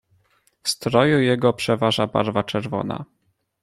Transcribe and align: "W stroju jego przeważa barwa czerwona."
"W 0.63 0.69
stroju 0.69 1.19
jego 1.21 1.53
przeważa 1.53 2.07
barwa 2.07 2.43
czerwona." 2.43 3.05